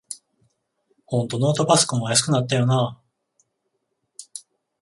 [1.05, 3.01] ほんとノートパソコンは安くなったよなあ